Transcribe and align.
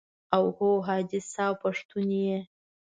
او 0.35 0.43
هو 0.57 0.69
حاجي 0.87 1.19
صاحب 1.33 1.55
پښتون 1.63 2.07
یې. 2.23 2.37